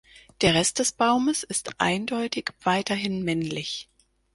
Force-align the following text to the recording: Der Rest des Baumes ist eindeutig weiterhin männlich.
Der 0.41 0.55
Rest 0.55 0.79
des 0.79 0.93
Baumes 0.93 1.43
ist 1.43 1.79
eindeutig 1.79 2.49
weiterhin 2.63 3.21
männlich. 3.23 3.87